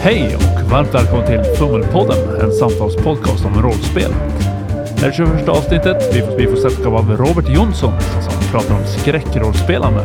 [0.00, 4.10] Hej och varmt välkommen till Fummelpodden, en samtalspodcast om rollspel.
[4.70, 6.14] Det här är 21 avsnittet.
[6.14, 10.00] Vi får, vi får sällskap av Robert Jonsson som pratar om skräckrollspelande.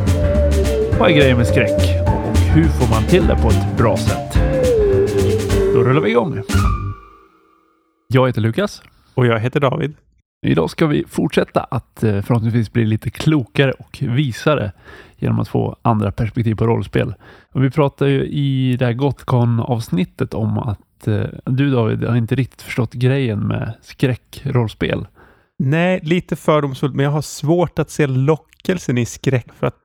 [0.99, 4.33] Vad är grejen med skräck och hur får man till det på ett bra sätt?
[5.73, 6.41] Då rullar vi igång.
[8.07, 8.81] Jag heter Lukas.
[9.13, 9.95] Och jag heter David.
[10.45, 14.71] Idag ska vi fortsätta att eh, förhoppningsvis bli lite klokare och visare
[15.17, 17.13] genom att få andra perspektiv på rollspel.
[17.51, 22.35] Och vi pratade ju i det här Gotcon-avsnittet om att eh, du David har inte
[22.35, 25.07] riktigt förstått grejen med skräckrollspel.
[25.59, 29.82] Nej, lite fördomsfullt, men jag har svårt att se lockelsen i skräck för att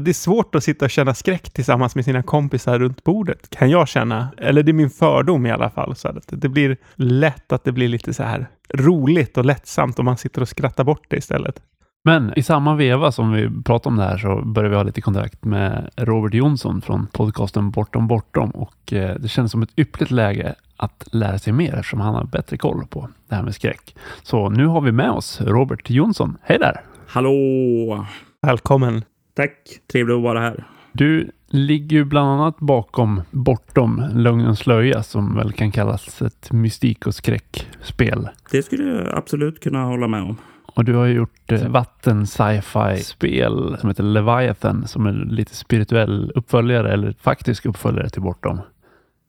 [0.00, 3.70] det är svårt att sitta och känna skräck tillsammans med sina kompisar runt bordet, kan
[3.70, 4.28] jag känna.
[4.38, 5.96] Eller det är min fördom i alla fall.
[5.96, 10.04] Så att det blir lätt att det blir lite så här roligt och lättsamt om
[10.04, 11.62] man sitter och skrattar bort det istället.
[12.04, 15.00] Men i samma veva som vi pratar om det här så började vi ha lite
[15.00, 20.10] kontakt med Robert Jonsson från podcasten Bortom Bortom och eh, det känns som ett ypperligt
[20.10, 23.96] läge att lära sig mer eftersom han har bättre koll på det här med skräck.
[24.22, 26.36] Så nu har vi med oss Robert Jonsson.
[26.42, 26.80] Hej där!
[27.06, 28.06] Hallå!
[28.42, 29.04] Välkommen!
[29.34, 30.64] Tack, trevligt att vara här.
[30.92, 37.06] Du ligger ju bland annat bakom Bortom Lögnens slöja som väl kan kallas ett mystik
[37.06, 38.28] och skräckspel.
[38.50, 40.36] Det skulle jag absolut kunna hålla med om.
[40.74, 46.32] Och du har gjort eh, vatten sci-fi spel som heter Leviathan som är lite spirituell
[46.34, 48.60] uppföljare eller faktisk uppföljare till Bortom.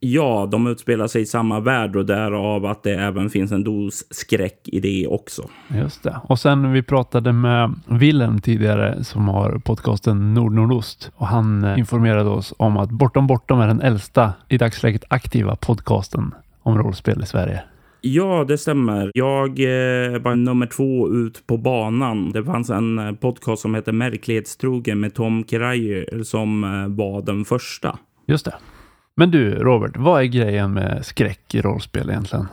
[0.05, 4.03] Ja, de utspelar sig i samma värld och därav att det även finns en dos
[4.09, 5.49] skräck i det också.
[5.67, 6.21] Just det.
[6.23, 11.79] Och sen vi pratade med Willem tidigare som har podcasten Nord Nordost och han eh,
[11.79, 17.23] informerade oss om att Bortom Bortom är den äldsta i dagsläget aktiva podcasten om rollspel
[17.23, 17.63] i Sverige.
[18.01, 19.11] Ja, det stämmer.
[19.13, 22.31] Jag eh, var nummer två ut på banan.
[22.31, 27.45] Det fanns en eh, podcast som heter Märklighetstrogen med Tom Kerayer som eh, var den
[27.45, 27.97] första.
[28.27, 28.53] Just det.
[29.15, 32.47] Men du, Robert, vad är grejen med skräck i rollspel egentligen?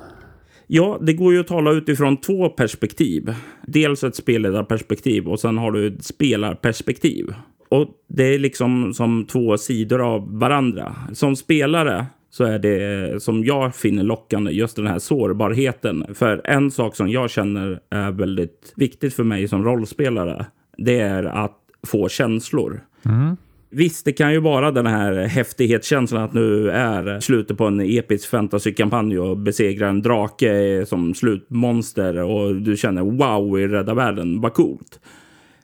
[0.66, 3.34] Ja, det går ju att tala utifrån två perspektiv.
[3.66, 7.34] Dels ett spelledarperspektiv och sen har du ett spelarperspektiv.
[7.69, 10.97] Och det är liksom som två sidor av varandra.
[11.12, 16.15] Som spelare så är det som jag finner lockande just den här sårbarheten.
[16.15, 20.47] För en sak som jag känner är väldigt viktigt för mig som rollspelare,
[20.78, 22.81] det är att få känslor.
[23.04, 23.37] Mm.
[23.72, 28.31] Visst, det kan ju vara den här häftighetskänslan att nu är slutet på en episk
[28.31, 34.54] fantasykampanj och besegrar en drake som slutmonster och du känner wow i rädda världen, vad
[34.54, 35.00] coolt.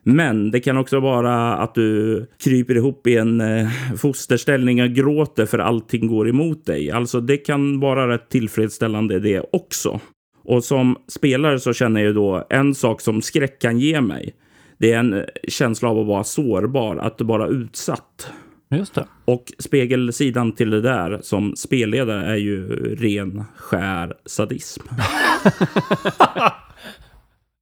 [0.03, 5.47] Men det kan också vara att du kryper ihop i en eh, fosterställning och gråter
[5.47, 6.91] för allting går emot dig.
[6.91, 10.00] Alltså det kan vara rätt tillfredsställande det också.
[10.44, 14.34] Och som spelare så känner jag då en sak som skräck kan ge mig.
[14.78, 18.31] Det är en känsla av att vara sårbar, att vara utsatt.
[18.70, 19.06] Just det.
[19.25, 24.82] Och spegelsidan till det där som spelledare är ju ren skär sadism.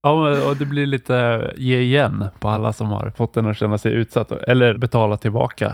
[0.05, 3.79] Ja, och det blir lite ge igen på alla som har fått en att känna
[3.79, 5.73] sig utsatt eller betala tillbaka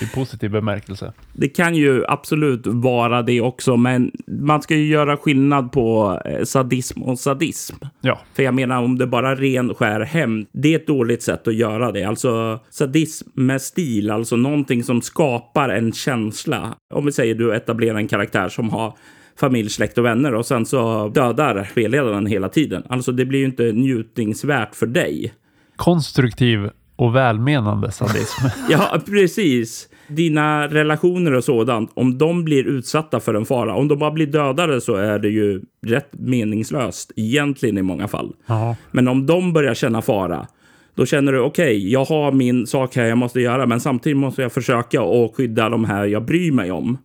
[0.00, 1.12] i positiv bemärkelse.
[1.32, 6.44] Det kan ju absolut vara det också, men man ska ju göra skillnad på eh,
[6.44, 7.76] sadism och sadism.
[8.00, 11.48] Ja, För jag menar, om det bara ren skär hämnd, det är ett dåligt sätt
[11.48, 12.04] att göra det.
[12.04, 16.74] Alltså sadism med stil, alltså någonting som skapar en känsla.
[16.94, 18.92] Om vi säger du etablerar en karaktär som har
[19.40, 22.82] familj, släkt och vänner och sen så dödar spelledaren hela tiden.
[22.88, 25.32] Alltså det blir ju inte njutningsvärt för dig.
[25.76, 28.46] konstruktiv och välmenande sadism.
[28.70, 29.88] Ja, precis.
[30.08, 34.26] Dina relationer och sådant, om de blir utsatta för en fara, om de bara blir
[34.26, 38.32] dödade så är det ju rätt meningslöst egentligen i många fall.
[38.46, 38.76] ja.
[38.90, 40.46] Men om de börjar känna fara,
[40.94, 44.18] då känner du okej, okay, jag har min sak här jag måste göra, men samtidigt
[44.18, 46.98] måste jag försöka att skydda de här jag bryr mig om.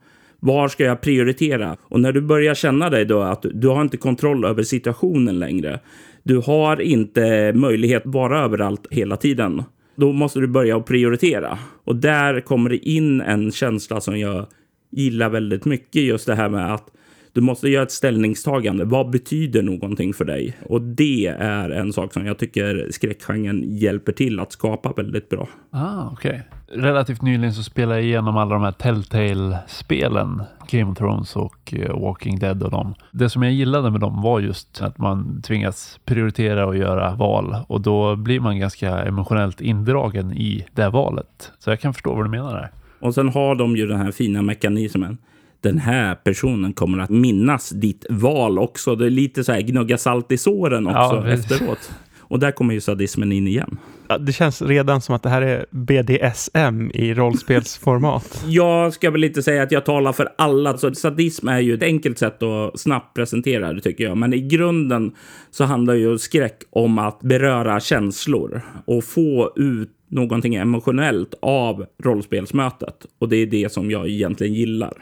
[0.46, 1.78] Var ska jag prioritera?
[1.82, 5.80] Och när du börjar känna dig då att du har inte kontroll över situationen längre.
[6.24, 9.64] Du har inte möjlighet att vara överallt hela tiden.
[9.96, 11.58] Då måste du börja att prioritera.
[11.84, 14.46] Och där kommer det in en känsla som jag
[14.92, 16.02] gillar väldigt mycket.
[16.02, 16.88] Just det här med att
[17.36, 18.86] du måste göra ett ställningstagande.
[18.86, 20.58] Vad betyder någonting för dig?
[20.70, 25.48] Och det är en sak som jag tycker skräckgenren hjälper till att skapa väldigt bra.
[25.70, 26.44] Ah, okej.
[26.68, 30.44] Relativt nyligen så spelade jag igenom alla de här Telltale-spelen.
[30.70, 32.96] Game of Thrones och eh, Walking Dead och dem.
[33.12, 37.56] Det som jag gillade med dem var just att man tvingas prioritera och göra val
[37.68, 41.52] och då blir man ganska emotionellt indragen i det valet.
[41.60, 42.72] Så jag kan förstå vad du menar där.
[43.00, 45.18] Och sen har de ju den här fina mekanismen.
[45.62, 48.96] Den här personen kommer att minnas ditt val också.
[48.96, 51.92] Det är lite så här gnugga salt i såren också Ja, efteråt.
[52.28, 53.78] Och där kommer ju sadismen in igen.
[54.20, 58.44] Det känns redan som att det här är BDSM i rollspelsformat.
[58.48, 60.78] Jag ska väl inte säga att jag talar för alla.
[60.78, 64.18] Så sadism är ju ett enkelt sätt att snabbt presentera det tycker jag.
[64.18, 65.12] Men i grunden
[65.52, 73.06] så handlar ju skräck om att beröra känslor och få ut någonting emotionellt av rollspelsmötet.
[73.20, 74.94] Och det är det som jag egentligen gillar.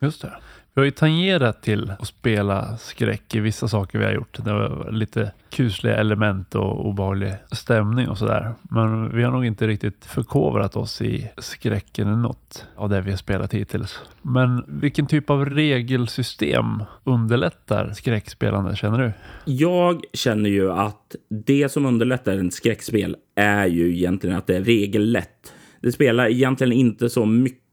[0.00, 0.32] Just det.
[0.74, 4.44] Vi har ju tangerat till att spela skräck i vissa saker vi har gjort.
[4.44, 8.54] Det var lite kusliga element och obehaglig stämning och sådär.
[8.62, 13.10] Men vi har nog inte riktigt förkovrat oss i skräcken i något av det vi
[13.10, 14.00] har spelat hittills.
[14.22, 19.12] Men vilken typ av regelsystem underlättar skräckspelande känner du?
[19.52, 24.64] Jag känner ju att det som underlättar en skräckspel är ju egentligen att det är
[24.64, 25.52] regellätt.
[25.80, 27.67] Det spelar egentligen inte så mycket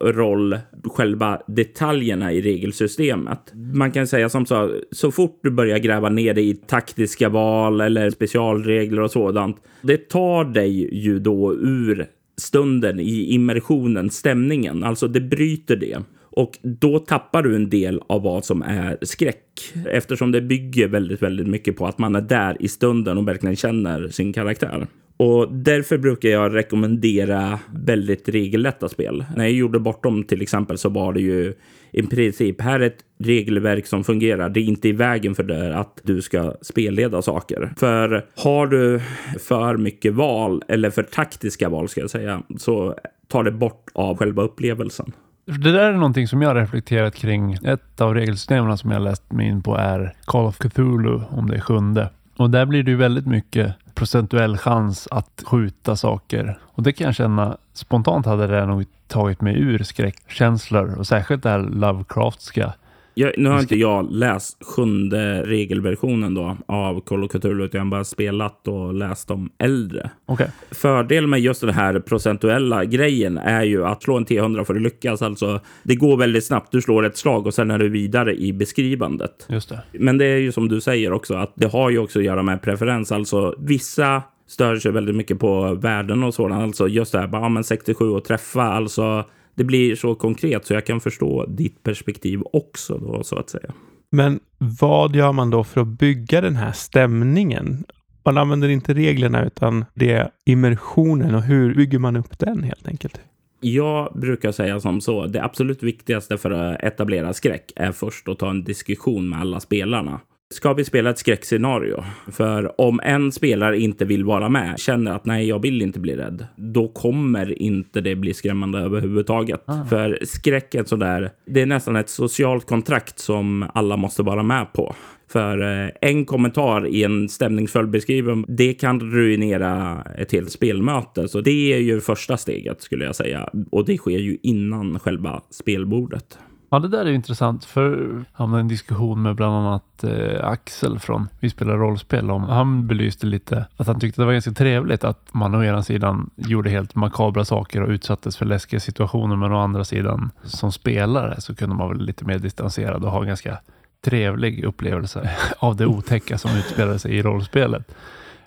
[0.00, 3.52] roll själva detaljerna i regelsystemet.
[3.54, 7.80] Man kan säga som så, så fort du börjar gräva ner dig i taktiska val
[7.80, 12.06] eller specialregler och sådant, det tar dig ju då ur
[12.36, 14.84] stunden i immersionen, stämningen.
[14.84, 16.02] Alltså det bryter det.
[16.30, 21.22] Och då tappar du en del av vad som är skräck eftersom det bygger väldigt,
[21.22, 24.86] väldigt mycket på att man är där i stunden och verkligen känner sin karaktär.
[25.18, 29.24] Och därför brukar jag rekommendera väldigt regellätta spel.
[29.36, 31.54] När jag gjorde Bortom till exempel så var det ju
[31.90, 34.48] i princip här är ett regelverk som fungerar.
[34.48, 37.72] Det är inte i vägen för det att du ska spelleda saker.
[37.76, 39.00] För har du
[39.40, 42.94] för mycket val eller för taktiska val ska jag säga så
[43.28, 45.12] tar det bort av själva upplevelsen.
[45.44, 47.52] Det där är någonting som jag har reflekterat kring.
[47.52, 51.56] Ett av regelsystemen som jag läst mig in på är Call of Cthulhu, om det
[51.56, 52.10] är sjunde.
[52.38, 56.58] Och där blir det ju väldigt mycket procentuell chans att skjuta saker.
[56.62, 61.42] Och det kan jag känna spontant hade det nog tagit mig ur skräckkänslor och särskilt
[61.42, 62.72] det här Lovecraftska
[63.18, 67.84] jag, nu har inte jag läst sjunde regelversionen då av Call of Cthulhu, utan jag
[67.84, 70.10] har bara spelat och läst de äldre.
[70.26, 70.46] Okay.
[70.70, 74.82] Fördelen med just den här procentuella grejen är ju att slå en T100 för att
[74.82, 75.22] lyckas.
[75.22, 76.72] Alltså, det går väldigt snabbt.
[76.72, 79.46] Du slår ett slag och sen är du vidare i beskrivandet.
[79.48, 79.82] Just det.
[79.92, 82.42] Men det är ju som du säger också, att det har ju också att göra
[82.42, 83.12] med preferens.
[83.12, 86.62] Alltså vissa stör sig väldigt mycket på värden och sådant.
[86.62, 88.62] Alltså just det här, ja, men 67 och träffa.
[88.62, 89.24] Alltså
[89.58, 93.74] det blir så konkret så jag kan förstå ditt perspektiv också då så att säga.
[94.10, 97.84] Men vad gör man då för att bygga den här stämningen?
[98.24, 102.88] Man använder inte reglerna utan det är immersionen och hur bygger man upp den helt
[102.88, 103.20] enkelt?
[103.60, 105.26] Jag brukar säga som så.
[105.26, 109.60] Det absolut viktigaste för att etablera skräck är först att ta en diskussion med alla
[109.60, 110.20] spelarna.
[110.50, 112.04] Ska vi spela ett skräckscenario?
[112.32, 116.16] För om en spelare inte vill vara med, känner att nej, jag vill inte bli
[116.16, 119.62] rädd, då kommer inte det bli skrämmande överhuvudtaget.
[119.64, 119.84] Ah.
[119.84, 124.94] För skräcken sådär, det är nästan ett socialt kontrakt som alla måste vara med på.
[125.30, 131.28] För eh, en kommentar i en stämningsfull beskrivning, det kan ruinera ett helt spelmöte.
[131.28, 133.50] Så det är ju första steget skulle jag säga.
[133.70, 136.38] Och det sker ju innan själva spelbordet.
[136.70, 140.98] Ja, det där är intressant för jag hade en diskussion med bland annat eh, Axel
[140.98, 142.44] från Vi spelar rollspel om.
[142.44, 146.30] Han belyste lite att han tyckte det var ganska trevligt att man å ena sidan
[146.36, 151.40] gjorde helt makabra saker och utsattes för läskiga situationer, men å andra sidan som spelare
[151.40, 153.58] så kunde man vara lite mer distanserad och ha en ganska
[154.04, 157.94] trevlig upplevelse av det otäcka som utspelade sig i rollspelet.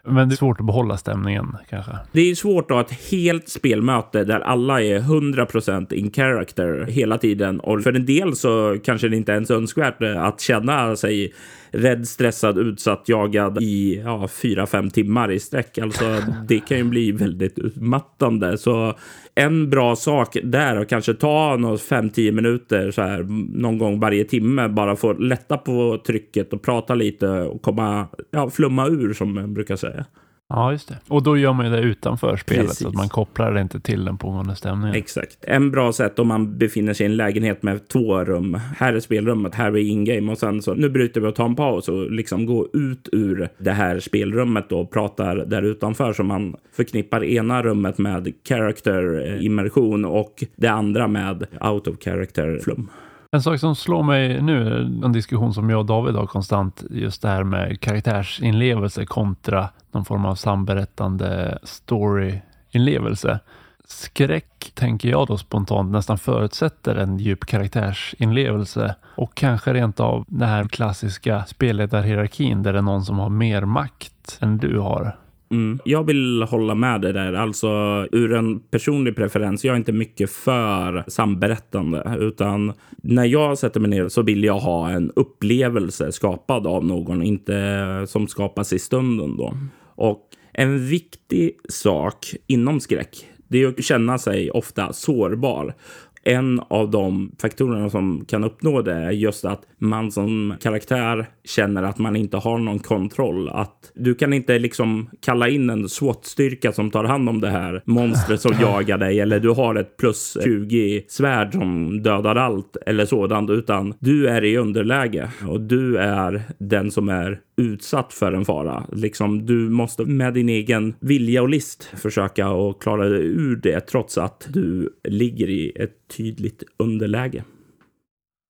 [0.04, 1.92] Men det är svårt att behålla stämningen kanske.
[2.12, 7.18] Det är svårt att ha ett helt spelmöte där alla är 100% in character hela
[7.18, 7.60] tiden.
[7.60, 11.34] Och för en del så kanske det inte ens är önskvärt att känna sig
[11.72, 15.78] rädd, stressad, utsatt, jagad i ja, fyra, fem timmar i sträck.
[15.78, 16.06] Alltså,
[16.48, 18.58] det kan ju bli väldigt utmattande.
[18.58, 18.94] Så
[19.36, 23.24] en bra sak där och kanske ta fem, tio minuter så här
[23.60, 28.50] någon gång varje timme bara få lätta på trycket och prata lite och komma, ja,
[28.50, 30.06] flumma ur som man brukar säga.
[30.56, 30.98] Ja, just det.
[31.08, 32.78] Och då gör man ju det utanför spelet Precis.
[32.80, 34.96] så att man kopplar det inte till den pågående stämningen.
[34.96, 35.38] Exakt.
[35.42, 38.60] En bra sätt om man befinner sig i en lägenhet med två rum.
[38.78, 41.56] Här är spelrummet, här är in-game och sen så nu bryter vi och tar en
[41.56, 46.56] paus och liksom gå ut ur det här spelrummet och pratar där utanför så man
[46.74, 52.90] förknippar ena rummet med character eh, immersion och det andra med out of character flum.
[53.34, 57.22] En sak som slår mig nu, en diskussion som jag och David har konstant, just
[57.22, 63.40] det här med karaktärsinlevelse kontra någon form av samberättande storyinlevelse.
[63.86, 70.50] Skräck tänker jag då spontant nästan förutsätter en djup karaktärsinlevelse och kanske rent av den
[70.50, 75.18] här klassiska spelledarhierarkin där det är någon som har mer makt än du har.
[75.52, 75.80] Mm.
[75.86, 77.34] Jag vill hålla med dig där.
[77.34, 77.68] Alltså
[78.12, 79.66] ur en personlig preferens.
[79.66, 84.60] Jag är inte mycket för samberättande, utan när jag sätter mig ner så vill jag
[84.60, 89.54] ha en upplevelse skapad av någon, inte som skapas i stunden då.
[89.96, 95.76] Och En viktig sak inom skräck, det är att känna sig ofta sårbar
[96.24, 101.84] en av de faktorerna som kan uppnå det är just att man som karaktär känner
[101.84, 103.50] att man inte har någon kontroll.
[103.50, 107.82] Att du kan inte liksom kalla in en SWAT-styrka som tar hand om det här
[107.86, 113.06] monstret som jagar dig eller du har ett plus 20 svärd som dödar allt eller
[113.06, 118.46] sådant, utan du är i underläge och du är den som är utsatt för en
[118.46, 118.84] fara.
[118.92, 123.80] Liksom, du måste med din egen vilja och list försöka att klara dig ur det
[123.80, 127.44] trots att du ligger i ett tydligt underläge.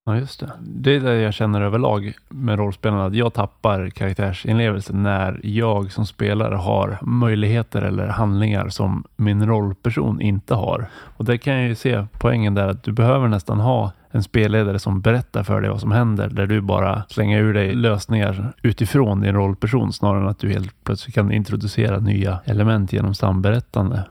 [0.05, 0.51] Ja, just det.
[0.61, 6.05] Det är det jag känner överlag med rollspelarna, att jag tappar karaktärsinlevelse när jag som
[6.05, 10.85] spelare har möjligheter eller handlingar som min rollperson inte har.
[11.17, 14.79] Och det kan jag ju se poängen där att du behöver nästan ha en spelledare
[14.79, 19.21] som berättar för dig vad som händer, där du bara slänger ur dig lösningar utifrån
[19.21, 24.07] din rollperson snarare än att du helt plötsligt kan introducera nya element genom samberättande.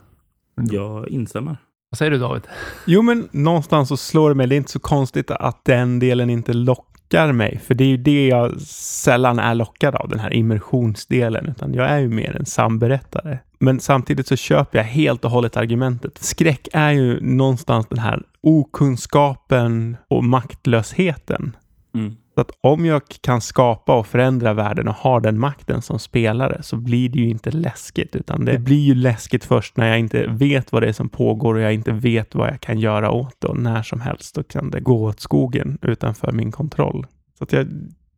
[0.71, 1.57] Jag instämmer.
[1.90, 2.42] Vad säger du David?
[2.87, 4.47] Jo, men någonstans så slår det mig.
[4.47, 7.97] Det är inte så konstigt att den delen inte lockar mig, för det är ju
[7.97, 12.47] det jag sällan är lockad av, den här immersionsdelen, utan jag är ju mer en
[12.47, 13.38] samberättare.
[13.59, 16.19] Men samtidigt så köper jag helt och hållet argumentet.
[16.19, 21.56] Skräck är ju någonstans den här okunskapen och maktlösheten.
[21.94, 22.16] Mm.
[22.35, 26.62] Så att om jag kan skapa och förändra världen och har den makten som spelare
[26.62, 30.26] så blir det ju inte läskigt, utan det blir ju läskigt först när jag inte
[30.26, 33.37] vet vad det är som pågår och jag inte vet vad jag kan göra åt
[33.38, 37.06] det och när som helst då kan det gå åt skogen utanför min kontroll.
[37.38, 37.66] Så att jag,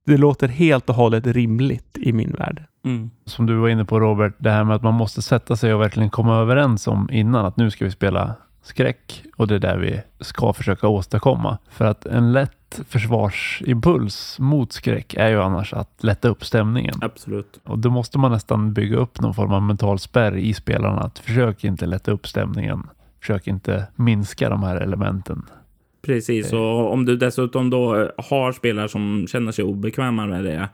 [0.07, 2.65] det låter helt och hållet rimligt i min värld.
[2.85, 3.11] Mm.
[3.25, 5.81] Som du var inne på Robert, det här med att man måste sätta sig och
[5.81, 9.79] verkligen komma överens om innan att nu ska vi spela skräck och det är där
[9.79, 11.59] vi ska försöka åstadkomma.
[11.71, 16.95] För att en lätt försvarsimpuls mot skräck är ju annars att lätta upp stämningen.
[17.01, 17.61] Absolut.
[17.65, 21.19] Och då måste man nästan bygga upp någon form av mental spärr i spelarna att
[21.19, 22.83] försök inte lätta upp stämningen.
[23.21, 25.43] Försök inte minska de här elementen.
[26.03, 30.69] Precis, och om du dessutom då har spelare som känner sig obekväma med det.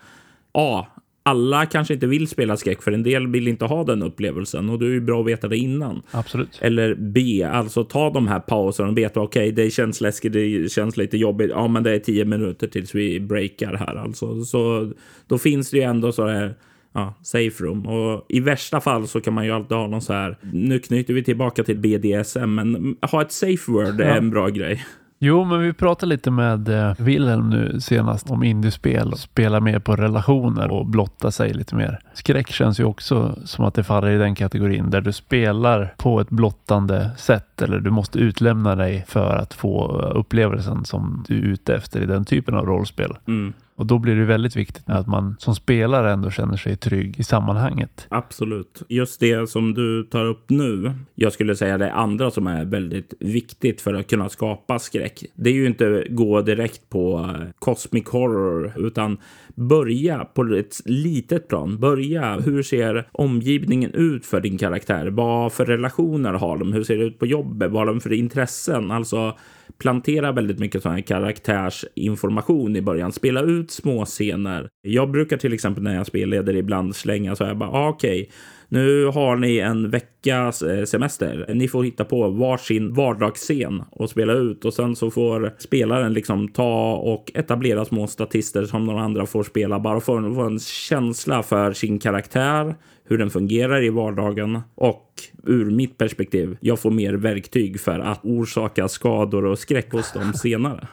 [0.53, 0.87] A.
[1.29, 4.79] Alla kanske inte vill spela skräck för en del vill inte ha den upplevelsen och
[4.79, 6.03] det är ju bra att veta det innan.
[6.11, 6.59] Absolut.
[6.63, 10.73] Eller B, alltså ta de här pauserna och veta okej, okay, det känns läskigt, det
[10.73, 11.51] känns lite jobbigt.
[11.51, 14.45] Ja, men det är tio minuter tills vi breakar här alltså.
[14.45, 14.93] Så
[15.27, 16.55] då finns det ju ändå så här
[16.93, 17.87] ja, safe room.
[17.87, 20.37] Och i värsta fall så kan man ju alltid ha någon så här.
[20.53, 24.85] Nu knyter vi tillbaka till BDSM, men ha ett safe word är en bra grej.
[25.21, 29.97] Jo, men vi pratade lite med eh, Wilhelm nu senast om indiespel spela mer på
[29.97, 31.99] relationer och blotta sig lite mer.
[32.15, 36.21] Skräck känns ju också som att det faller i den kategorin där du spelar på
[36.21, 41.43] ett blottande sätt eller du måste utlämna dig för att få upplevelsen som du är
[41.43, 43.17] ute efter i den typen av rollspel.
[43.27, 43.53] Mm.
[43.79, 47.25] Och då blir det väldigt viktigt att man som spelare ändå känner sig trygg i
[47.25, 48.07] sammanhanget.
[48.09, 48.83] Absolut.
[48.89, 50.93] Just det som du tar upp nu.
[51.15, 55.25] Jag skulle säga det andra som är väldigt viktigt för att kunna skapa skräck.
[55.35, 59.19] Det är ju inte gå direkt på cosmic horror, utan
[59.55, 61.79] börja på ett litet plan.
[61.79, 62.41] Börja.
[62.41, 65.07] Hur ser omgivningen ut för din karaktär?
[65.07, 66.73] Vad för relationer har de?
[66.73, 67.48] Hur ser det ut på jobbet?
[67.49, 68.91] Vad har de för intressen?
[68.91, 69.37] Alltså
[69.79, 73.13] plantera väldigt mycket sån här karaktärsinformation i början.
[73.13, 74.69] Spela ut små scener.
[74.83, 78.23] Jag brukar till exempel när jag spelleder ibland slänga så här bara ah, okej.
[78.23, 78.33] Okay
[78.69, 81.47] nu har ni en veckas eh, semester.
[81.55, 86.49] Ni får hitta på varsin vardagsscen och spela ut och sen så får spelaren liksom
[86.49, 90.59] ta och etablera små statister som några andra får spela bara för att få en
[90.59, 95.05] känsla för sin karaktär, hur den fungerar i vardagen och
[95.47, 100.33] ur mitt perspektiv, jag får mer verktyg för att orsaka skador och skräck hos dem
[100.35, 100.89] senare.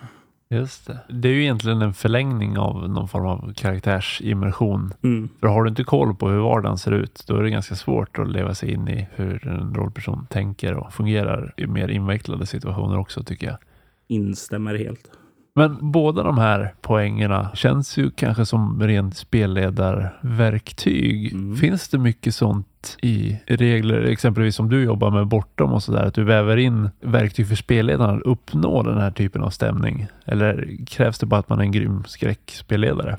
[0.50, 1.00] Just det.
[1.10, 4.94] Det är ju egentligen en förlängning av någon form av karaktärsimmersion.
[5.04, 5.30] Mm.
[5.40, 8.20] För har du inte koll på hur vardagen ser ut, då är det ganska svårt
[8.20, 12.98] att leva sig in i hur en rollperson tänker och fungerar i mer invecklade situationer
[12.98, 13.58] också tycker jag.
[14.08, 15.12] Instämmer helt.
[15.56, 21.34] Men båda de här poängerna känns ju kanske som rent spelledarverktyg.
[21.34, 21.56] Mm.
[21.56, 22.68] Finns det mycket sånt
[23.01, 27.48] i regler, exempelvis som du jobbar med bortom och sådär, att du väver in verktyg
[27.48, 30.08] för spelledarna att uppnå den här typen av stämning?
[30.25, 33.18] Eller krävs det bara att man är en grym skräckspelledare?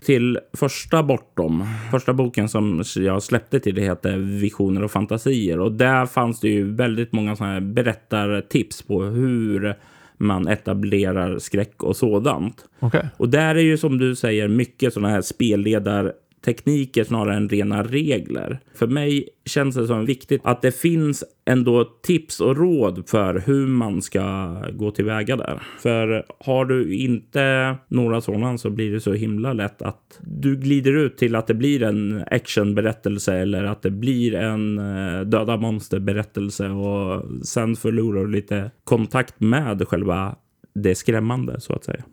[0.00, 1.64] till första Bortom.
[1.90, 6.48] Första boken som jag släppte till det heter Visioner och fantasier och där fanns det
[6.48, 9.74] ju väldigt många sådana här berättartips på hur
[10.16, 12.64] man etablerar skräck och sådant.
[12.80, 13.04] Okay.
[13.16, 16.12] Och där är ju som du säger mycket sådana här spelledar
[16.44, 18.60] tekniker snarare än rena regler.
[18.74, 23.66] För mig känns det som viktigt att det finns ändå tips och råd för hur
[23.66, 25.62] man ska gå tillväga där.
[25.78, 30.92] För har du inte några sådana så blir det så himla lätt att du glider
[30.92, 36.68] ut till att det blir en actionberättelse eller att det blir en eh, döda monsterberättelse
[36.68, 40.36] och sen förlorar du lite kontakt med själva
[40.74, 42.04] det skrämmande så att säga.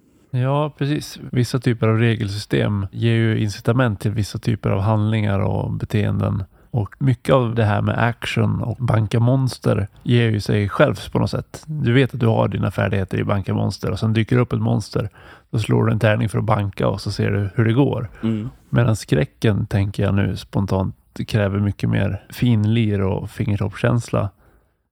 [0.41, 1.19] Ja, precis.
[1.31, 6.43] Vissa typer av regelsystem ger ju incitament till vissa typer av handlingar och beteenden.
[6.71, 11.19] Och mycket av det här med action och banka monster ger ju sig självs på
[11.19, 11.63] något sätt.
[11.65, 14.61] Du vet att du har dina färdigheter i banka monster och sen dyker upp ett
[14.61, 15.09] monster.
[15.51, 18.09] Då slår du en tärning för att banka och så ser du hur det går.
[18.23, 18.49] Mm.
[18.69, 20.95] Medan skräcken tänker jag nu spontant
[21.27, 24.29] kräver mycket mer finlir och fingertoppskänsla.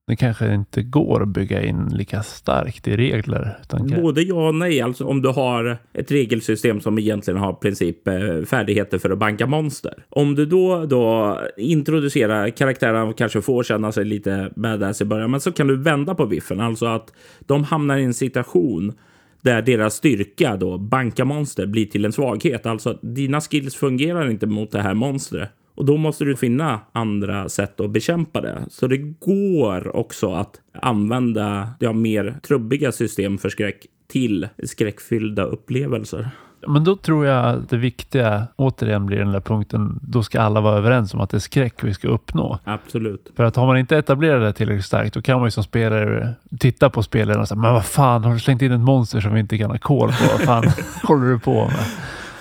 [0.07, 3.59] Det kanske inte går att bygga in lika starkt i regler.
[3.61, 4.81] Utan Både ja och nej.
[4.81, 9.47] Alltså om du har ett regelsystem som egentligen har princip eh, färdigheter för att banka
[9.47, 10.05] monster.
[10.09, 15.39] Om du då, då introducerar karaktärerna kanske får känna sig lite badass i början, men
[15.39, 16.59] så kan du vända på biffen.
[16.59, 18.93] Alltså att de hamnar i en situation
[19.41, 22.65] där deras styrka då, banka monster, blir till en svaghet.
[22.65, 25.49] Alltså dina skills fungerar inte mot det här monstret.
[25.75, 28.65] Och då måste du finna andra sätt att bekämpa det.
[28.69, 36.29] Så det går också att använda ja, mer trubbiga system för skräck till skräckfyllda upplevelser.
[36.67, 39.99] Men då tror jag att det viktiga återigen blir den där punkten.
[40.01, 42.59] Då ska alla vara överens om att det är skräck vi ska uppnå.
[42.63, 43.31] Absolut.
[43.35, 46.33] För att har man inte etablerat det tillräckligt starkt, då kan man ju som spelare
[46.59, 49.33] titta på spelaren och säga, men vad fan, har du slängt in ett monster som
[49.33, 50.25] vi inte kan ha koll på?
[50.31, 50.63] Vad fan
[51.03, 51.85] håller du på med?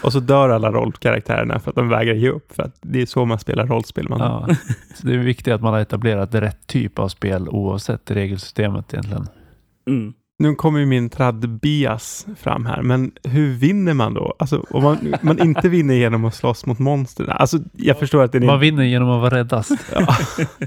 [0.03, 2.53] Och så dör alla rollkaraktärerna för att de vägrar ge upp.
[2.53, 4.09] För att det är så man spelar rollspel.
[4.09, 4.21] Man.
[4.21, 4.49] Ja.
[4.95, 9.29] Så det är viktigt att man har etablerat rätt typ av spel oavsett regelsystemet egentligen.
[9.89, 10.15] Mm.
[10.39, 14.35] Nu kommer ju min trad-bias fram här, men hur vinner man då?
[14.39, 17.31] Alltså, om man, man inte vinner genom att slåss mot monstren.
[17.31, 18.43] Alltså, jag förstår att det är...
[18.43, 19.71] Man vinner genom att vara räddast.
[19.95, 20.17] Ja,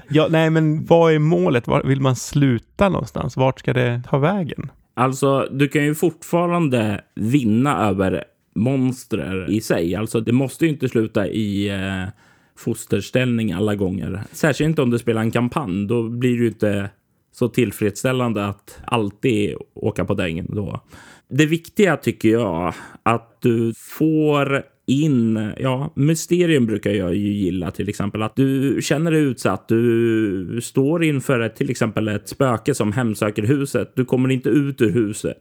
[0.09, 1.67] ja, nej, men vad är målet?
[1.67, 3.37] Var vill man sluta någonstans?
[3.37, 4.71] Vart ska det ta vägen?
[4.93, 8.23] Alltså, du kan ju fortfarande vinna över
[8.55, 9.95] monster i sig.
[9.95, 12.09] Alltså, det måste ju inte sluta i eh,
[12.57, 14.23] fosterställning alla gånger.
[14.31, 15.87] Särskilt inte om du spelar en kampanj.
[15.87, 16.89] Då blir det ju inte
[17.31, 20.81] så tillfredsställande att alltid åka på dängen då.
[21.29, 27.89] Det viktiga tycker jag att du får in, ja, mysterium brukar jag ju gilla till
[27.89, 28.23] exempel.
[28.23, 29.67] Att du känner dig utsatt.
[29.67, 33.91] Du står inför ett, till exempel ett spöke som hemsöker huset.
[33.95, 35.37] Du kommer inte ut ur huset.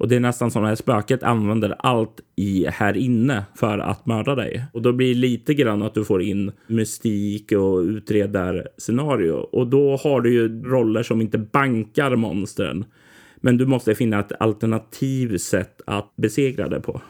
[0.00, 4.34] Och det är nästan som att spöket använder allt i här inne för att mörda
[4.34, 4.64] dig.
[4.72, 9.32] Och då blir det lite grann att du får in mystik och utredarscenario.
[9.32, 12.84] Och då har du ju roller som inte bankar monstren.
[13.36, 17.00] Men du måste finna ett alternativ sätt att besegra det på.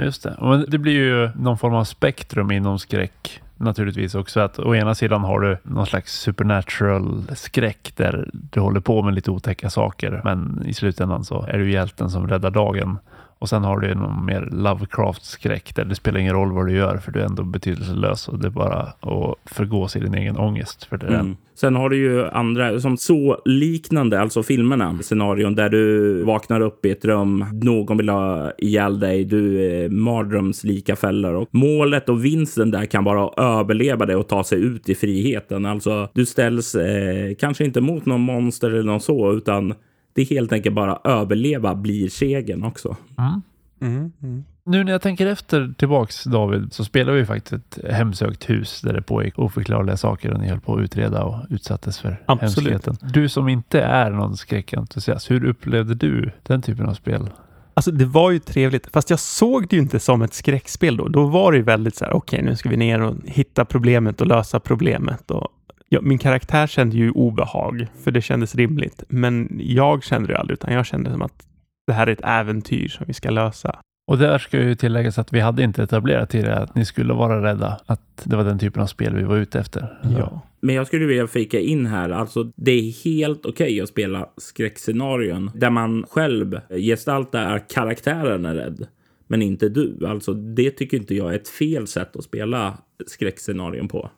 [0.00, 0.36] Just det.
[0.40, 4.40] Men det blir ju någon form av spektrum inom skräck naturligtvis också.
[4.40, 9.14] Att å ena sidan har du någon slags supernatural skräck där du håller på med
[9.14, 10.20] lite otäcka saker.
[10.24, 12.98] Men i slutändan så är du hjälten som räddar dagen.
[13.38, 16.96] Och sen har du någon mer Lovecraft-skräck där det spelar ingen roll vad du gör
[16.96, 20.84] för du är ändå betydelselös och det är bara att förgås i din egen ångest.
[20.84, 21.36] För det Mm.
[21.54, 26.86] Sen har du ju andra som så liknande, alltså filmerna, scenarion där du vaknar upp
[26.86, 32.24] i ett rum, någon vill ha ihjäl dig, du är mardrömslika fällor och målet och
[32.24, 35.66] vinsten där kan vara att överleva det och ta sig ut i friheten.
[35.66, 39.74] Alltså, du ställs eh, kanske inte mot någon monster eller något så, utan
[40.18, 42.96] det är helt enkelt bara överleva blir segern också.
[43.18, 43.42] Mm.
[43.80, 44.44] Mm, mm.
[44.64, 48.92] Nu när jag tänker efter tillbaks David så spelar vi faktiskt ett hemsökt hus där
[48.92, 52.70] det pågick oförklarliga saker och ni höll på att utreda och utsattes för Absolut.
[52.70, 53.10] hemskheten.
[53.12, 57.30] Du som inte är någon skräckentusiast, hur upplevde du den typen av spel?
[57.74, 61.08] Alltså det var ju trevligt, fast jag såg det ju inte som ett skräckspel då.
[61.08, 64.20] Då var det ju väldigt så här, okej nu ska vi ner och hitta problemet
[64.20, 65.30] och lösa problemet.
[65.30, 65.48] Och
[65.88, 69.02] ja, min karaktär kände ju obehag, för det kändes rimligt.
[69.08, 71.46] Men jag kände det aldrig, utan jag kände som att
[71.86, 73.78] det här är ett äventyr som vi ska lösa.
[74.06, 77.42] Och där ska ju tilläggas att vi hade inte etablerat tidigare att ni skulle vara
[77.42, 77.80] rädda.
[77.86, 79.98] Att det var den typen av spel vi var ute efter.
[80.18, 80.40] Ja.
[80.60, 85.50] Men jag skulle vilja fika in här, alltså det är helt okej att spela skräckscenarion
[85.54, 88.86] där man själv gestaltar karaktären är rädd,
[89.26, 90.06] men inte du.
[90.06, 94.10] Alltså det tycker inte jag är ett fel sätt att spela skräckscenarion på.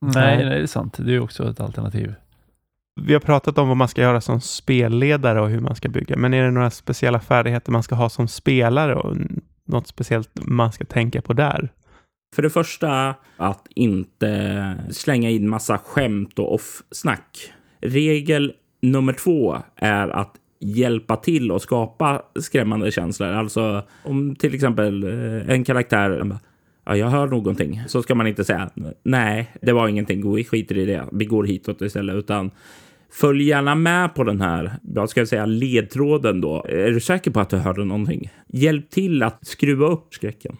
[0.00, 0.96] Nej, nej, det är sant.
[0.98, 2.14] Det är också ett alternativ.
[3.00, 6.16] Vi har pratat om vad man ska göra som spelledare och hur man ska bygga.
[6.16, 9.16] Men är det några speciella färdigheter man ska ha som spelare och
[9.64, 11.72] något speciellt man ska tänka på där?
[12.34, 17.52] För det första, att inte slänga in massa skämt och off-snack.
[17.80, 23.28] Regel nummer två är att hjälpa till och skapa skrämmande känslor.
[23.28, 26.10] Alltså om till exempel eh, en karaktär
[26.88, 28.70] ja, jag hör någonting, så ska man inte säga
[29.02, 32.50] nej, det var ingenting, vi skiter i det, vi går hitåt istället, utan
[33.10, 36.64] Följ gärna med på den här, vad ska jag säga, ledtråden då.
[36.68, 38.30] Är du säker på att du hörde någonting?
[38.46, 40.56] Hjälp till att skruva upp skräcken.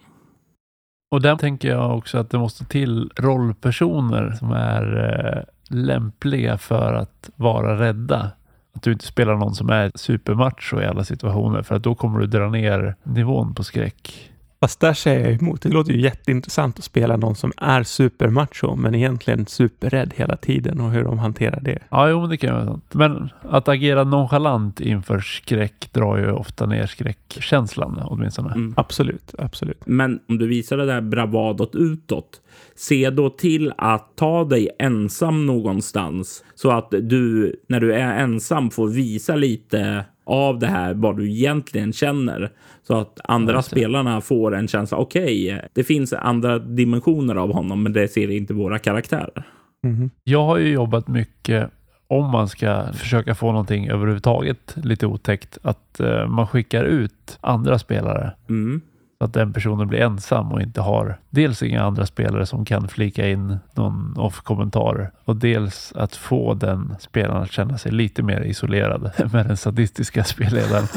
[1.11, 6.93] Och där tänker jag också att det måste till rollpersoner som är eh, lämpliga för
[6.93, 8.31] att vara rädda.
[8.73, 12.19] Att du inte spelar någon som är supermacho i alla situationer för att då kommer
[12.19, 14.31] du dra ner nivån på skräck.
[14.61, 15.61] Fast där säger jag emot.
[15.61, 20.81] Det låter ju jätteintressant att spela någon som är supermacho, men egentligen superrädd hela tiden
[20.81, 21.79] och hur de hanterar det.
[21.89, 22.93] Ja, jo, men det kan vara sant.
[22.93, 28.51] Men att agera nonchalant inför skräck drar ju ofta ner skräckkänslan åtminstone.
[28.51, 28.73] Mm.
[28.77, 29.81] Absolut, absolut.
[29.85, 32.41] Men om du visar det där bravadot utåt,
[32.75, 38.69] se då till att ta dig ensam någonstans så att du när du är ensam
[38.69, 42.51] får visa lite av det här, vad du egentligen känner.
[42.83, 47.53] Så att andra ja, spelarna får en känsla, okej, okay, det finns andra dimensioner av
[47.53, 49.47] honom, men det ser inte våra karaktärer.
[49.83, 50.09] Mm.
[50.23, 51.69] Jag har ju jobbat mycket
[52.07, 57.79] om man ska försöka få någonting överhuvudtaget lite otäckt, att uh, man skickar ut andra
[57.79, 58.31] spelare.
[58.49, 58.81] Mm.
[59.21, 62.87] Så att den personen blir ensam och inte har dels inga andra spelare som kan
[62.87, 68.41] flika in någon off-kommentar och dels att få den spelaren att känna sig lite mer
[68.41, 70.87] isolerad med den sadistiska spelledaren.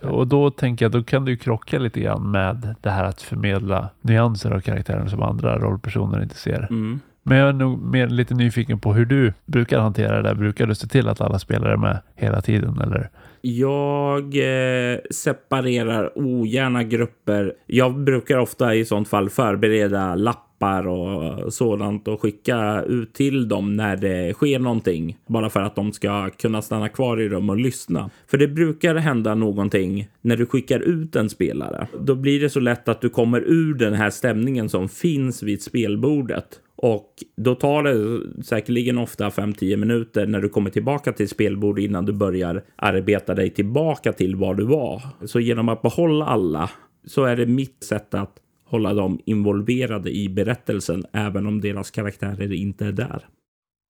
[0.02, 3.88] och då tänker jag, då kan du krocka lite grann med det här att förmedla
[4.00, 6.66] nyanser av karaktären som andra rollpersoner inte ser.
[6.70, 7.00] Mm.
[7.22, 10.34] Men jag är nog mer lite nyfiken på hur du brukar hantera det där.
[10.34, 13.10] Brukar du se till att alla spelare är med hela tiden eller?
[13.40, 17.54] Jag eh, separerar ogärna grupper.
[17.66, 23.76] Jag brukar ofta i sånt fall förbereda lappar och sådant och skicka ut till dem
[23.76, 25.18] när det sker någonting.
[25.26, 28.10] Bara för att de ska kunna stanna kvar i rum och lyssna.
[28.26, 31.88] För det brukar hända någonting när du skickar ut en spelare.
[32.00, 35.62] Då blir det så lätt att du kommer ur den här stämningen som finns vid
[35.62, 41.78] spelbordet och då tar det säkerligen ofta 5-10 minuter när du kommer tillbaka till spelbord
[41.78, 45.02] innan du börjar arbeta dig tillbaka till var du var.
[45.26, 46.70] Så genom att behålla alla
[47.06, 52.52] så är det mitt sätt att hålla dem involverade i berättelsen även om deras karaktärer
[52.52, 53.26] inte är där.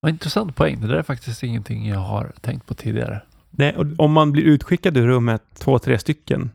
[0.01, 0.81] Vad intressant poäng.
[0.81, 3.20] Det där är faktiskt ingenting jag har tänkt på tidigare.
[3.51, 6.51] Nej, och om man blir utskickad ur rummet två, tre stycken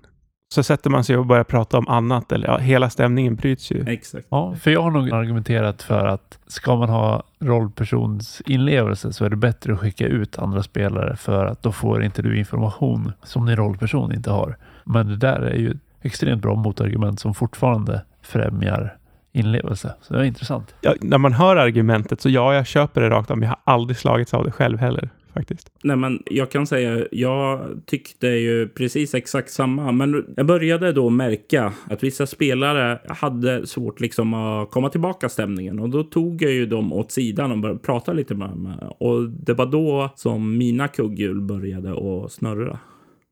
[0.54, 3.84] så sätter man sig och börjar prata om annat eller ja, hela stämningen bryts ju.
[3.88, 4.28] Exakt.
[4.30, 9.30] Ja, för jag har nog argumenterat för att ska man ha rollpersons inlevelse så är
[9.30, 13.46] det bättre att skicka ut andra spelare för att då får inte du information som
[13.46, 14.58] din rollperson inte har.
[14.84, 18.98] Men det där är ju ett extremt bra motargument som fortfarande främjar
[19.32, 19.94] inlevelse.
[20.02, 20.76] Så det är intressant.
[20.82, 23.42] Ja, när man hör argumentet så ja, jag köper det rakt om.
[23.42, 25.72] Jag har aldrig slagits av det själv heller faktiskt.
[25.84, 29.92] Nej, men jag kan säga, jag tyckte ju precis exakt samma.
[29.92, 35.80] Men jag började då märka att vissa spelare hade svårt liksom att komma tillbaka stämningen.
[35.80, 38.74] Och då tog jag ju dem åt sidan och började prata lite med dem.
[39.00, 42.80] Och det var då som mina kugghjul började att snurra.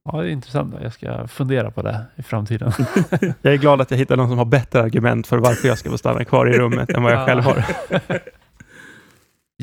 [0.06, 0.76] Ja, det är intressant.
[0.82, 2.72] Jag ska fundera på det i framtiden.
[3.42, 5.90] jag är glad att jag hittade någon som har bättre argument för varför jag ska
[5.90, 7.66] få stanna kvar i rummet än vad jag själv har.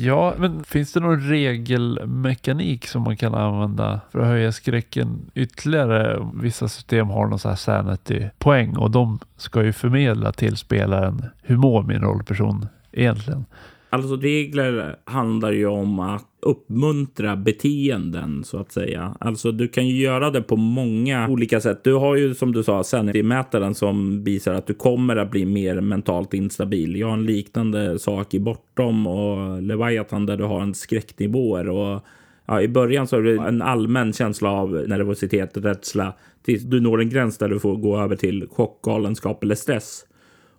[0.01, 6.29] Ja, men finns det någon regelmekanik som man kan använda för att höja skräcken ytterligare?
[6.33, 11.57] Vissa system har någon sån här sanity-poäng och de ska ju förmedla till spelaren hur
[11.57, 13.45] mår min rollperson egentligen?
[13.89, 19.15] Alltså regler handlar ju om att uppmuntra beteenden så att säga.
[19.19, 21.83] Alltså du kan ju göra det på många olika sätt.
[21.83, 22.83] Du har ju som du sa
[23.23, 26.95] mätaren som visar att du kommer att bli mer mentalt instabil.
[26.95, 32.01] Jag har en liknande sak i Bortom och Leviathan där du har en skräcknivåer och
[32.45, 36.13] ja, i början så är det en allmän känsla av nervositet, rädsla
[36.45, 40.05] tills du når en gräns där du får gå över till chock, galenskap eller stress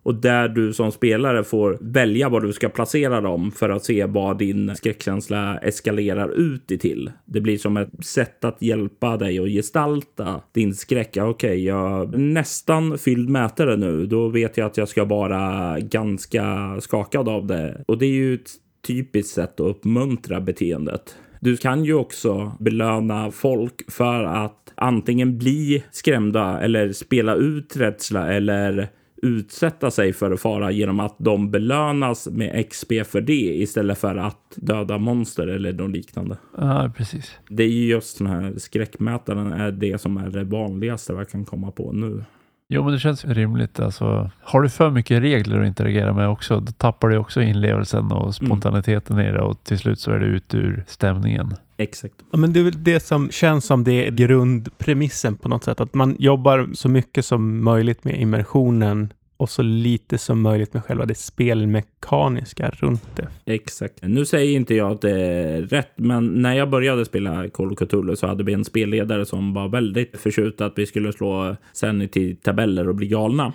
[0.03, 4.05] och där du som spelare får välja var du ska placera dem för att se
[4.07, 7.11] vad din skräckkänsla eskalerar ut i till.
[7.25, 11.09] Det blir som ett sätt att hjälpa dig att gestalta din skräck.
[11.09, 14.07] Okej, okay, jag är nästan fylld mätare nu.
[14.07, 17.85] Då vet jag att jag ska vara ganska skakad av det.
[17.89, 18.51] Och det är ju ett
[18.87, 21.17] typiskt sätt att uppmuntra beteendet.
[21.41, 28.33] Du kan ju också belöna folk för att antingen bli skrämda eller spela ut rädsla
[28.33, 28.89] eller
[29.23, 34.55] utsätta sig för fara genom att de belönas med XP för det istället för att
[34.57, 36.37] döda monster eller något liknande.
[36.57, 37.39] Ja, precis.
[37.49, 41.71] Det är just den här skräckmätaren är det som är det vanligaste jag kan komma
[41.71, 42.25] på nu.
[42.73, 43.81] Jo, men det känns rimligt.
[43.81, 48.13] Alltså, har du för mycket regler att interagera med också, då tappar du också inlevelsen
[48.13, 49.29] och spontaniteten mm.
[49.29, 51.55] i det och till slut så är du ute ur stämningen.
[51.81, 52.15] Exakt.
[52.31, 55.81] Ja, men det är väl det som känns som det är grundpremissen på något sätt.
[55.81, 60.85] Att man jobbar så mycket som möjligt med immersionen och så lite som möjligt med
[60.85, 63.53] själva det spelmekaniska runt det.
[63.55, 63.95] Exakt.
[64.03, 67.79] Nu säger inte jag att det är rätt, men när jag började spela Call of
[67.79, 72.89] Cthulhu så hade vi en spelledare som var väldigt förtjust att vi skulle slå Sanity-tabeller
[72.89, 73.53] och bli galna.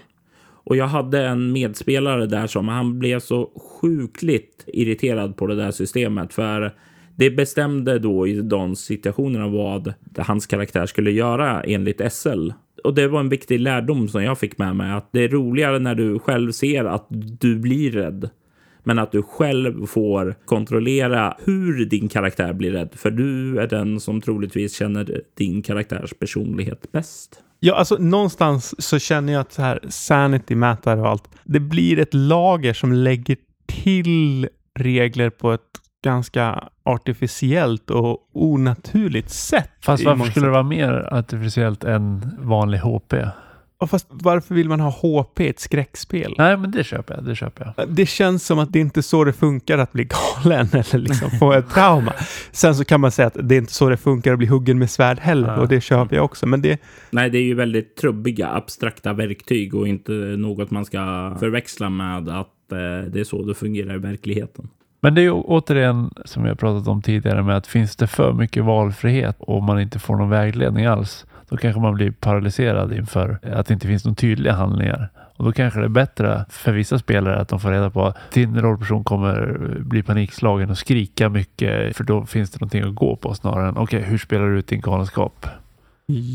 [0.47, 5.71] Och jag hade en medspelare där som han blev så sjukligt irriterad på det där
[5.71, 6.73] systemet för
[7.15, 12.51] det bestämde då i de situationerna vad hans karaktär skulle göra enligt SL.
[12.83, 15.79] Och det var en viktig lärdom som jag fick med mig att det är roligare
[15.79, 17.07] när du själv ser att
[17.39, 18.29] du blir rädd.
[18.83, 22.89] Men att du själv får kontrollera hur din karaktär blir rädd.
[22.93, 27.41] För du är den som troligtvis känner din karaktärs personlighet bäst.
[27.59, 31.29] Ja, alltså någonstans så känner jag att så här sanity mätare och allt.
[31.43, 34.49] Det blir ett lager som lägger till
[34.79, 35.61] regler på ett
[36.05, 39.69] ganska artificiellt och onaturligt sätt.
[39.81, 43.13] Fast varför skulle det vara mer artificiellt än vanlig HP?
[43.79, 46.35] Ja, fast varför vill man ha HP i ett skräckspel?
[46.37, 47.23] Nej, men det köper jag.
[47.23, 47.89] Det köper jag.
[47.89, 50.03] Det känns som att det inte är så det funkar att bli
[50.43, 52.13] galen eller liksom få ett trauma.
[52.51, 54.79] Sen så kan man säga att det är inte så det funkar att bli huggen
[54.79, 55.59] med svärd heller Ja.
[55.59, 56.45] och det köper jag också.
[56.47, 61.35] Men det, Nej, det är ju väldigt trubbiga, abstrakta verktyg och inte något man ska
[61.39, 64.69] förväxla med att eh, det är så det fungerar i verkligheten.
[65.05, 68.07] Men det är ju återigen som vi har pratat om tidigare med att finns det
[68.07, 72.93] för mycket valfrihet och man inte får någon vägledning alls, då kanske man blir paralyserad
[72.93, 75.09] inför att det inte finns några tydliga handlingar.
[75.35, 78.17] Och då kanske det är bättre för vissa spelare att de får reda på att
[78.33, 83.15] din rollperson kommer bli panikslagen och skrika mycket för då finns det någonting att gå
[83.15, 85.47] på snarare än okej, hur spelar du ut din galenskap?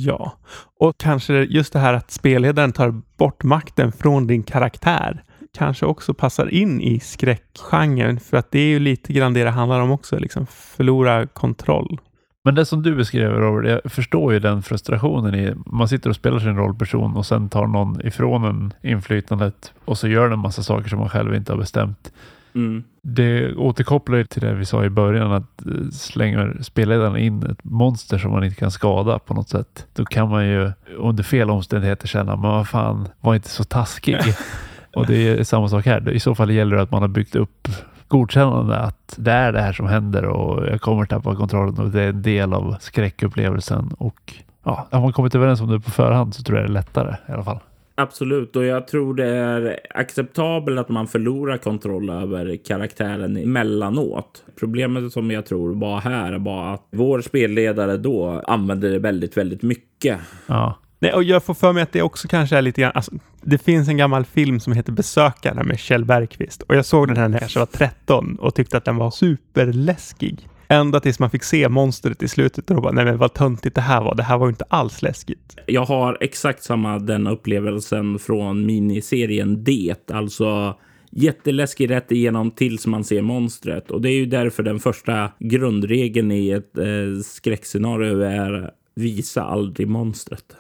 [0.05, 0.33] ja.
[0.81, 5.23] Och kanske just det här att spelledaren tar bort makten från din karaktär
[5.59, 9.51] kanske också passar in i skräckgenren för att det är ju lite grann det det
[9.51, 12.01] handlar om också, liksom förlora kontroll.
[12.45, 16.17] Men det som du beskrev Robert, jag förstår ju den frustrationen i, man sitter och
[16.17, 20.39] spelar sin rollperson och sen tar någon ifrån en inflytandet och så gör den en
[20.39, 22.13] massa saker som man själv inte har bestämt.
[22.55, 22.85] Mm.
[23.03, 27.65] Det återkopplar ju till det vi sa i början att eh, slänger spelledaren in ett
[27.65, 29.87] monster som man inte kan skada på något sätt.
[29.93, 34.17] Då kan man ju under fel omständigheter känna, men vad fan, var inte så taskig.
[34.95, 36.11] och det är samma sak här.
[36.11, 37.69] I så fall gäller det att man har byggt upp
[38.09, 42.03] godkännande att det är det här som händer och jag kommer tappa kontrollen och det
[42.03, 46.35] är en del av skräckupplevelsen och ja, har man kommit överens om det på förhand
[46.35, 47.59] så tror jag det är lättare i alla fall.
[47.95, 54.45] Absolut, och jag tror det är acceptabelt att man förlorar kontroll över karaktären emellanåt.
[54.61, 59.63] Problemet som jag tror var här var att vår spelledare då använde det väldigt, väldigt
[59.63, 60.19] mycket.
[60.47, 63.13] Ja, Nej, och jag får för mig att det också kanske är lite grann, alltså,
[63.43, 67.17] det finns en gammal film som heter Besökarna med Kjell Bergqvist och jag såg den
[67.17, 70.49] här när jag kanske var 13 och tyckte att den var superläskig.
[70.69, 73.75] Ända tills man fick se monstret i slutet och då bara, nej men vad töntigt
[73.75, 74.15] det här var.
[74.15, 75.57] Det här var ju inte alls läskigt.
[75.67, 80.77] Jag har exakt samma den upplevelsen från miniserien Det, alltså
[81.11, 83.91] jätteläskig rätt igenom tills man ser monstret.
[83.91, 89.89] Och det är ju därför den första grundregeln i ett eh, skräckscenario är visa aldrig
[89.89, 90.57] monstret.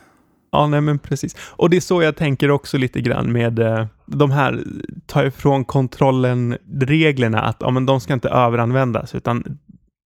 [0.52, 1.36] Ja, nej men precis.
[1.56, 4.64] Och det är så jag tänker också lite grann med eh, de här
[5.06, 9.58] ta ifrån kontrollen-reglerna, att ja, men de ska inte överanvändas, utan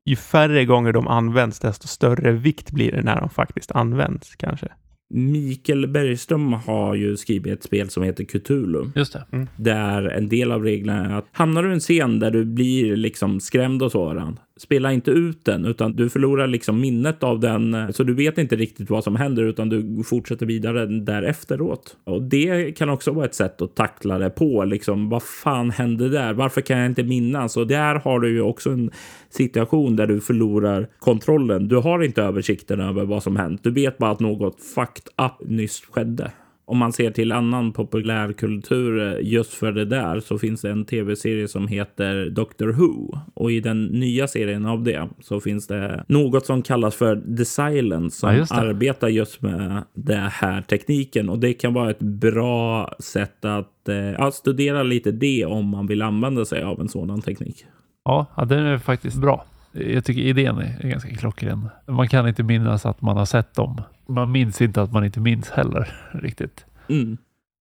[0.06, 4.68] ju färre gånger de används, desto större vikt blir det när de faktiskt används kanske.
[5.14, 8.90] Mikael Bergström har ju skrivit ett spel som heter Cthulhu.
[8.94, 9.46] just det.
[9.56, 12.96] Där en del av reglerna är att hamnar du i en scen där du blir
[12.96, 17.74] liksom skrämd och sådan, spela inte ut den, utan du förlorar liksom minnet av den.
[17.74, 21.96] Eh, så du vet inte riktigt vad som händer, utan du fortsätter vidare där efteråt.
[22.04, 24.64] Och det kan också vara ett sätt att tackla det på.
[24.64, 26.32] Liksom, vad fan hände där?
[26.32, 27.56] Varför kan jag inte minnas?
[27.56, 28.90] Och där har du ju också en
[29.30, 31.68] situation där du förlorar kontrollen.
[31.68, 33.64] Du har inte översikten över vad som hänt.
[33.64, 36.30] Du vet bara att något fucked up nyss skedde.
[36.66, 40.84] Om man ser till annan populärkultur eh, just för det där så finns det en
[40.84, 43.18] tv-serie som heter Doctor Who.
[43.34, 47.44] Och i den nya serien av det så finns det något som kallas för The
[47.44, 51.28] Silence som Ja, arbetar just med den här tekniken.
[51.28, 56.02] Och det kan vara ett bra sätt att eh, studera lite det om man vill
[56.02, 57.64] använda sig av en sådan teknik.
[58.04, 59.44] Ja, den är faktiskt bra.
[59.74, 61.68] Jag tycker idén är ganska klockren.
[61.86, 63.82] Man kan inte minnas att man har sett dem.
[64.06, 66.64] Man minns inte att man inte minns heller riktigt.
[66.88, 67.16] Mm.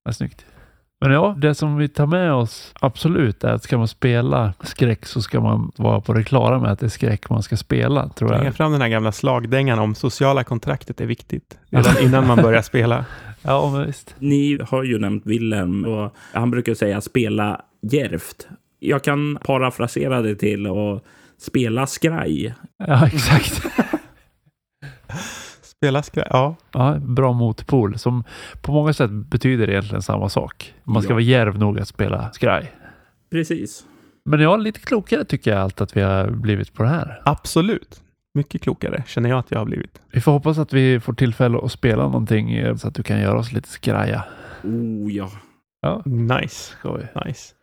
[0.06, 0.46] Det är snyggt.
[1.02, 5.06] Men ja, det som vi tar med oss absolut är att ska man spela skräck
[5.06, 8.10] så ska man vara på det klara med att det är skräck man ska spela,
[8.10, 8.56] tror jag.
[8.56, 11.58] fram den här gamla slagdängan om sociala kontraktet är viktigt.
[11.70, 13.06] Redan innan man börjar spela.
[13.42, 14.16] Ja, men visst.
[14.20, 18.48] Ni har ju nämnt Wilhelm och han brukar säga spela djärvt.
[18.80, 21.04] Jag kan parafrasera det till att
[21.38, 22.54] spela skraj.
[22.88, 23.62] Ja, exakt.
[25.62, 26.28] Spela skraj.
[26.30, 26.56] Ja.
[26.72, 28.24] Ja, bra motpol som
[28.62, 30.74] på många sätt betyder egentligen samma sak.
[30.84, 31.16] Man ska Ja.
[31.16, 32.72] vara djärv nog att spela skraj.
[33.32, 33.86] Precis.
[34.30, 37.22] Men ja, lite klokare tycker jag allt att vi har blivit på det här.
[37.26, 38.00] Absolut.
[38.36, 40.02] Mycket klokare känner jag att jag har blivit.
[40.12, 43.20] Vi får hoppas att vi får tillfälle att spela någonting eh, så att du kan
[43.20, 44.24] göra oss lite skraja.
[44.64, 45.30] Oh ja.
[45.82, 46.74] Ja, Nice.
[46.84, 47.22] vi.
[47.26, 47.54] Nice.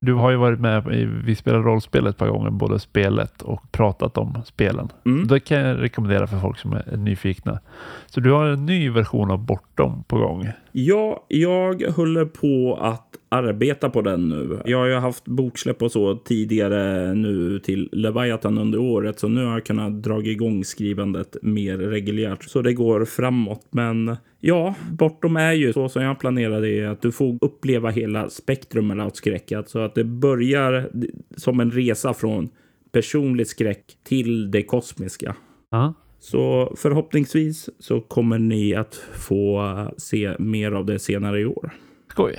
[0.00, 3.72] Du har ju varit med i Vi spelar rollspel ett par gånger, både spelet och
[3.72, 4.88] pratat om spelen.
[5.06, 5.26] Mm.
[5.26, 7.60] Det kan jag rekommendera för folk som är nyfikna.
[8.06, 10.48] Så du har en ny version av Bortom på gång.
[10.80, 14.60] Ja, jag håller på att arbeta på den nu.
[14.64, 19.44] Jag har ju haft boksläpp och så tidigare nu till Leviathan under året, så nu
[19.44, 22.44] har jag kunnat dra igång skrivandet mer reguljärt.
[22.44, 23.66] Så det går framåt.
[23.70, 28.30] Men ja, Bortom är ju så som jag planerade är att du får uppleva hela
[28.30, 29.52] spektrumet av skräck.
[29.52, 30.90] Alltså att det börjar
[31.36, 32.48] som en resa från
[32.92, 35.34] personlig skräck till det kosmiska.
[35.70, 35.94] Ja.
[36.20, 41.70] Så förhoppningsvis så kommer ni att få se mer av det senare i år.
[42.10, 42.38] Skoj.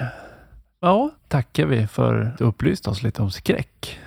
[0.81, 3.99] Ja, tackar vi för att du upplyste oss lite om skräck.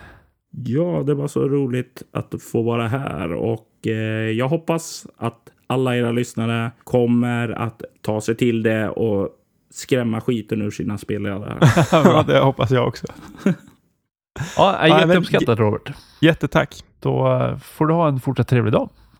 [0.51, 5.97] Ja, det var så roligt att få vara här och eh, jag hoppas att alla
[5.97, 9.29] era lyssnare kommer att ta sig till det och
[9.71, 11.59] skrämma skiten ur sina spelledare.
[11.93, 13.07] ja, det hoppas jag också.
[14.57, 15.93] Ja, jätteuppskattat Robert.
[16.21, 16.85] Jättetack.
[17.01, 18.91] Då eh, får du ha en fortsatt trevlig dag.